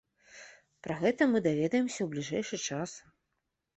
[0.87, 2.89] Пра гэта мы даведаемся ў бліжэйшы час.